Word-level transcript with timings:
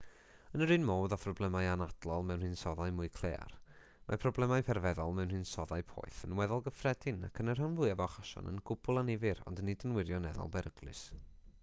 yn 0.57 0.63
yr 0.65 0.71
un 0.75 0.85
modd 0.89 1.13
â 1.15 1.17
phroblemau 1.23 1.67
anadlol 1.71 2.23
mewn 2.29 2.45
hinsoddau 2.45 2.93
mwy 2.99 3.09
claear 3.17 3.51
mae 4.07 4.19
problemau 4.23 4.65
perfeddol 4.69 5.13
mewn 5.19 5.35
hinsoddau 5.35 5.85
poeth 5.91 6.21
yn 6.29 6.33
weddol 6.41 6.65
gyffredin 6.69 7.27
ac 7.29 7.41
yn 7.45 7.53
y 7.53 7.57
rhan 7.59 7.75
fwyaf 7.81 8.03
o 8.05 8.07
achosion 8.09 8.49
yn 8.53 8.61
gwbl 8.71 9.03
annifyr 9.03 9.43
ond 9.53 9.61
nid 9.69 9.85
yn 9.91 9.97
wirioneddol 9.99 10.51
beryglus 10.57 11.05